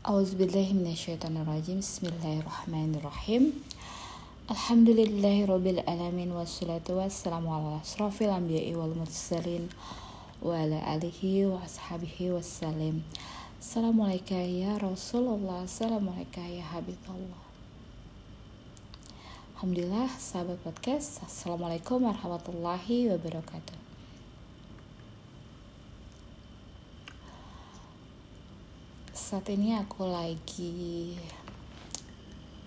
[0.00, 3.52] Auzubillahiminasyaitonirrajim Bismillahirrahmanirrahim
[6.32, 9.68] Wassalatu wassalamu ala asrafil anbiya'i wal mursalin
[10.40, 13.04] Wa ala alihi wa ashabihi wassalim
[13.60, 17.44] Assalamualaikum ya Rasulullah Assalamualaikum ya Habibullah
[19.60, 21.20] Alhamdulillah sahabat podcast.
[21.28, 23.79] Assalamualaikum warahmatullahi wabarakatuh
[29.30, 31.14] saat ini aku lagi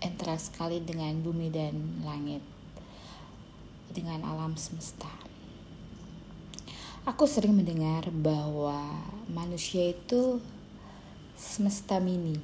[0.00, 2.40] interaksi sekali dengan bumi dan langit
[3.92, 5.12] dengan alam semesta.
[7.04, 8.88] Aku sering mendengar bahwa
[9.28, 10.40] manusia itu
[11.36, 12.40] semesta mini.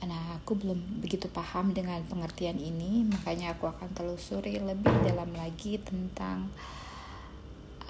[0.00, 5.76] Nah aku belum begitu paham dengan pengertian ini makanya aku akan telusuri lebih dalam lagi
[5.76, 6.48] tentang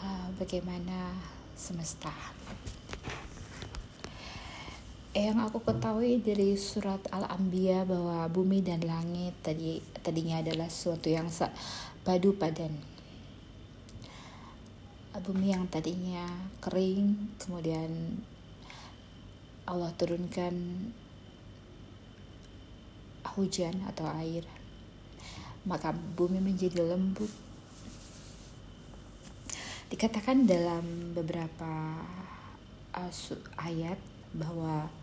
[0.03, 1.15] uh, bagaimana
[1.55, 2.11] semesta
[5.10, 11.27] yang aku ketahui dari surat Al-Anbiya bahwa bumi dan langit tadi tadinya adalah sesuatu yang
[12.06, 12.70] padu padan.
[15.19, 16.30] Bumi yang tadinya
[16.62, 18.22] kering, kemudian
[19.67, 20.55] Allah turunkan
[23.34, 24.47] hujan atau air.
[25.67, 27.34] Maka bumi menjadi lembut.
[29.91, 31.98] Dikatakan dalam beberapa
[32.95, 33.12] uh,
[33.58, 33.98] ayat
[34.30, 35.00] bahwa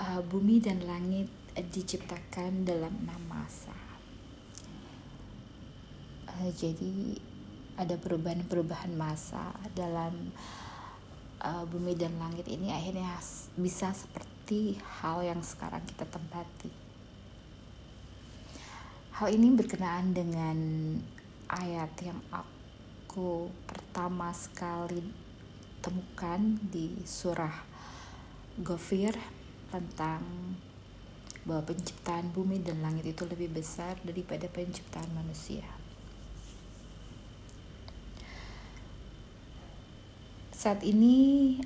[0.00, 3.76] uh, bumi dan langit diciptakan dalam enam masa.
[6.24, 7.20] Uh, jadi
[7.76, 10.32] ada perubahan-perubahan masa dalam
[11.44, 13.16] uh, bumi dan langit ini akhirnya
[13.56, 16.72] bisa seperti hal yang sekarang kita tempati.
[19.20, 20.58] Hal ini berkenaan dengan
[21.52, 25.12] ayat yang aku pertama sekali
[25.84, 27.68] temukan di surah
[28.60, 29.39] Gofir
[29.70, 30.22] tentang
[31.46, 35.64] bahwa penciptaan bumi dan langit itu lebih besar daripada penciptaan manusia.
[40.52, 41.56] Saat ini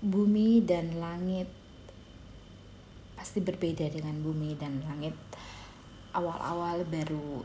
[0.00, 1.44] bumi dan langit
[3.20, 5.12] pasti berbeda dengan bumi dan langit
[6.16, 7.44] awal-awal baru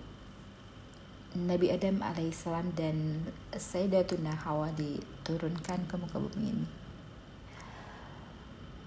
[1.35, 6.84] Nabi Adam alaihissalam dan Sayyidatuna Hawa diturunkan ke muka bumi ini.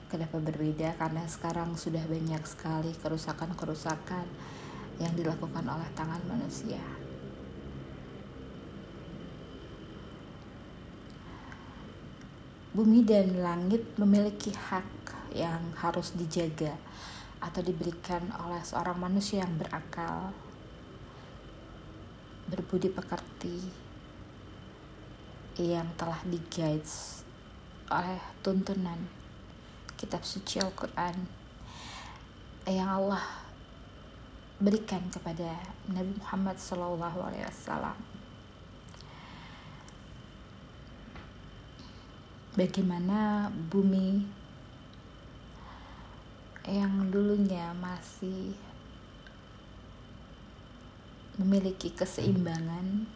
[0.08, 0.96] Kenapa berbeda?
[0.96, 4.24] Karena sekarang sudah banyak sekali kerusakan-kerusakan
[4.96, 6.80] yang dilakukan oleh tangan manusia.
[12.72, 14.88] Bumi dan langit memiliki hak
[15.36, 16.72] yang harus dijaga
[17.44, 20.32] atau diberikan oleh seorang manusia yang berakal,
[22.48, 23.60] berbudi pekerti,
[25.60, 27.20] yang telah diguides
[27.92, 29.17] oleh tuntunan
[29.98, 31.26] kitab suci Al-Quran
[32.70, 33.26] yang Allah
[34.62, 35.58] berikan kepada
[35.90, 37.98] Nabi Muhammad SAW.
[42.54, 44.22] Bagaimana bumi
[46.66, 48.54] yang dulunya masih
[51.38, 53.06] memiliki keseimbangan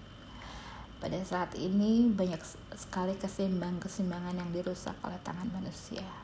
[1.03, 2.39] pada saat ini banyak
[2.79, 6.22] sekali keseimbangan-keseimbangan yang dirusak oleh tangan manusia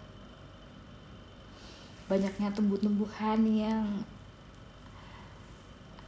[2.09, 3.85] banyaknya tumbuh-tumbuhan yang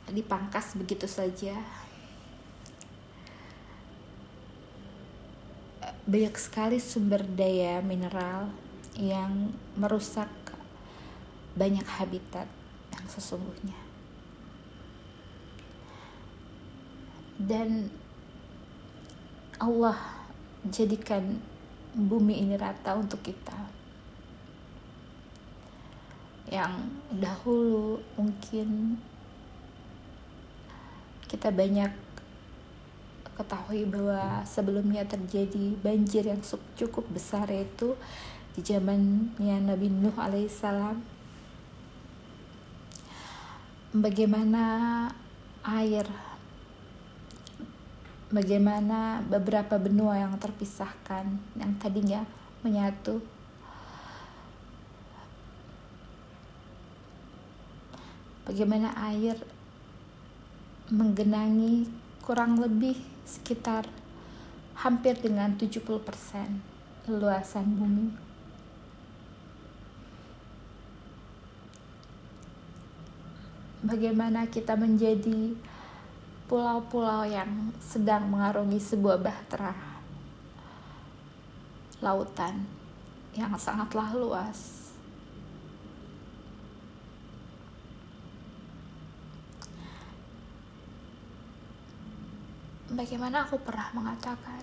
[0.08, 1.60] dipangkas begitu saja.
[6.08, 8.50] Banyak sekali sumber daya mineral
[8.98, 10.32] yang merusak
[11.54, 12.48] banyak habitat
[12.90, 13.78] yang sesungguhnya.
[17.36, 17.92] Dan
[19.60, 19.96] Allah
[20.64, 21.40] jadikan
[21.92, 23.79] bumi ini rata untuk kita
[26.50, 28.98] yang dahulu mungkin
[31.30, 31.94] kita banyak
[33.38, 36.42] ketahui bahwa sebelumnya terjadi banjir yang
[36.76, 37.94] cukup besar yaitu
[38.52, 40.98] di zamannya Nabi Nuh alaihissalam.
[43.94, 45.06] Bagaimana
[45.62, 46.06] air
[48.30, 51.26] bagaimana beberapa benua yang terpisahkan
[51.58, 52.22] yang tadinya
[52.62, 53.18] menyatu
[58.50, 59.38] bagaimana air
[60.90, 61.86] menggenangi
[62.18, 63.86] kurang lebih sekitar
[64.74, 65.86] hampir dengan 70%
[67.06, 68.10] luasan bumi.
[73.86, 75.54] Bagaimana kita menjadi
[76.50, 79.78] pulau-pulau yang sedang mengarungi sebuah bahtera
[82.02, 82.66] lautan
[83.38, 84.79] yang sangatlah luas.
[93.00, 94.60] Bagaimana aku pernah mengatakan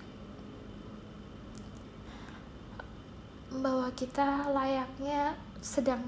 [3.50, 6.06] bahwa kita layaknya sedang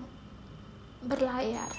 [1.01, 1.73] berlayar.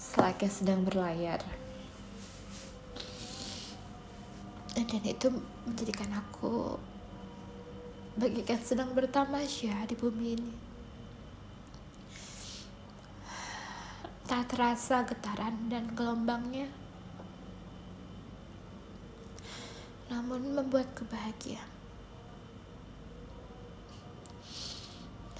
[0.00, 1.57] Selayaknya sedang berlayar.
[4.78, 5.26] Dan itu
[5.66, 6.78] menjadikan aku
[8.18, 10.54] bagikan sedang bertamasya di bumi ini.
[14.28, 16.68] Tak terasa getaran dan gelombangnya,
[20.12, 21.72] namun membuat kebahagiaan.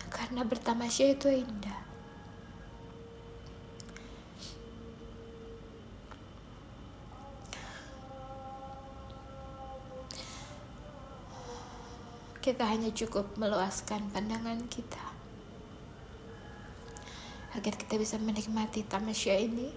[0.09, 1.68] Karena bertamasya itu indah.
[12.49, 15.05] Kita hanya cukup meluaskan pandangan kita.
[17.53, 19.69] Agar kita bisa menikmati tamasya ini.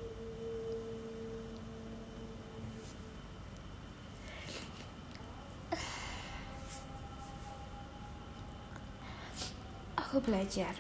[10.00, 10.72] Aku belajar.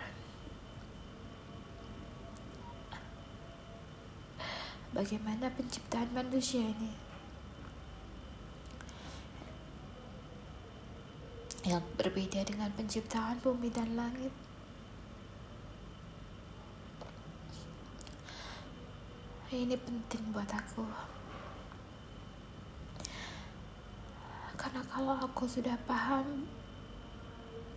[4.95, 7.10] Bagaimana penciptaan manusia ini
[11.61, 14.33] yang berbeda dengan penciptaan bumi dan langit.
[19.51, 20.87] Ini penting buat aku.
[24.55, 26.47] Karena kalau aku sudah paham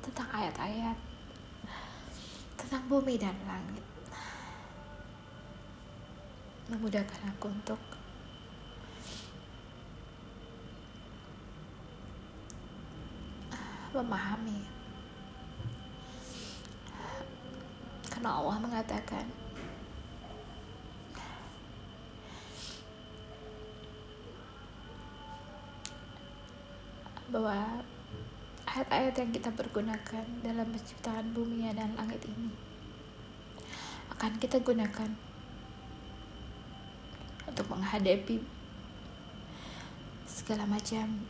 [0.01, 0.97] tentang ayat-ayat
[2.55, 3.85] tentang bumi dan langit,
[6.71, 7.81] memudahkan aku untuk
[13.95, 14.61] memahami.
[18.11, 19.27] Karena Allah mengatakan
[27.35, 27.83] bahwa
[28.71, 32.55] ayat-ayat yang kita pergunakan dalam penciptaan bumi dan langit ini
[34.15, 35.11] akan kita gunakan
[37.51, 38.39] untuk menghadapi
[40.27, 41.27] segala macam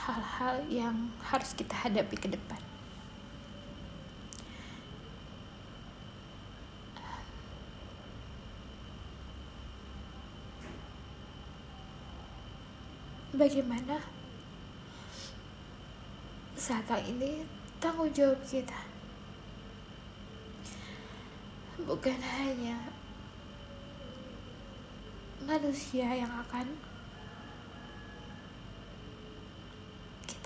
[0.00, 2.58] hal-hal yang harus kita hadapi ke depan.
[13.30, 14.04] Bagaimana
[16.60, 17.40] saat ini
[17.80, 18.76] tanggung jawab kita
[21.80, 22.76] bukan hanya
[25.40, 26.68] manusia yang akan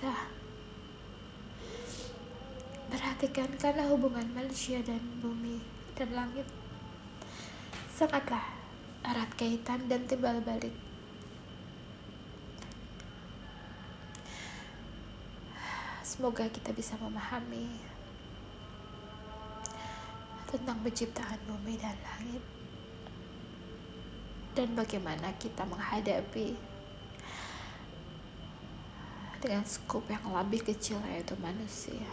[0.04, 0.28] kita.
[2.92, 5.64] Perhatikan karena hubungan manusia dan bumi
[5.96, 6.44] dan langit
[7.88, 8.44] sangatlah
[9.00, 10.76] erat kaitan dan timbal balik.
[16.04, 17.80] Semoga kita bisa memahami
[20.52, 22.44] tentang penciptaan bumi dan langit
[24.52, 26.73] dan bagaimana kita menghadapi
[29.44, 32.08] dengan skup yang lebih kecil yaitu manusia.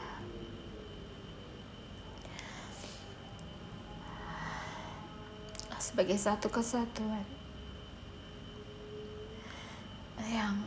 [5.79, 7.23] Sebagai satu kesatuan
[10.27, 10.59] yang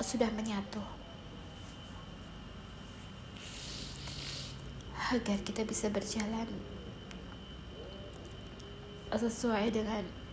[0.00, 0.80] sudah menyatu
[5.12, 6.48] agar kita bisa berjalan
[9.12, 10.23] sesuai dengan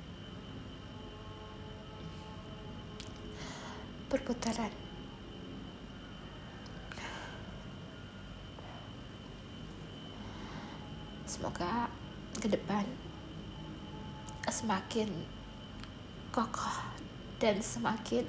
[4.12, 4.76] perputaran.
[11.24, 11.88] Semoga
[12.36, 12.84] ke depan
[14.52, 15.08] semakin
[16.36, 16.76] kokoh
[17.40, 18.28] dan semakin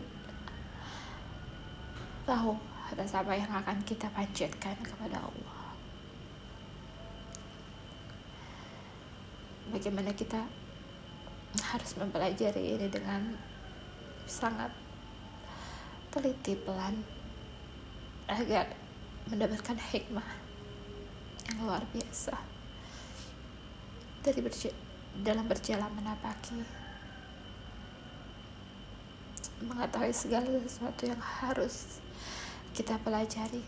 [2.22, 2.54] tahu
[2.94, 5.60] atas apa yang akan kita panjatkan kepada Allah.
[9.74, 10.46] Bagaimana kita
[11.58, 13.34] harus mempelajari ini dengan
[14.30, 14.81] sangat
[16.12, 17.00] teliti pelan.
[18.28, 18.70] Agar
[19.26, 20.28] mendapatkan hikmah
[21.48, 22.36] yang luar biasa.
[24.22, 24.70] Dari berja
[25.12, 26.62] dalam berjalan menapaki
[29.62, 32.02] mengetahui segala sesuatu yang harus
[32.74, 33.62] kita pelajari.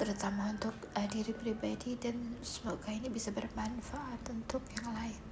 [0.00, 5.31] Terutama untuk eh, diri pribadi dan semoga ini bisa bermanfaat untuk yang lain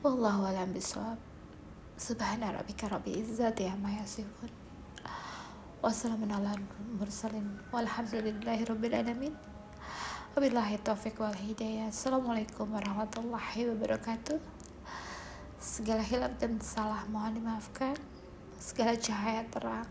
[0.00, 1.20] wallahu alam bisawab
[2.00, 4.48] subhana rabbika rabbil izzati amma yasifun.
[5.84, 6.56] Wassalamu ala
[6.96, 9.36] mursalin walhamdulillahi rabbil alamin.
[10.32, 11.92] Wabillahi taufiq wal hidayah.
[11.92, 14.40] Assalamualaikum warahmatullahi wabarakatuh.
[15.60, 17.92] Segala hilap dan salah mohon dimaafkan.
[18.56, 19.88] Segala cahaya terang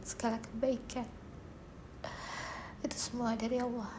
[0.00, 1.08] segala kebaikan.
[2.80, 3.92] Itu semua dari Allah.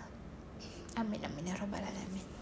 [0.98, 2.35] Amin amin ya rabbal alamin